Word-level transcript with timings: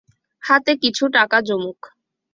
হাতে 0.43 0.71
কিছু 0.83 1.03
টাকা 1.15 1.37
জমুক। 1.41 1.79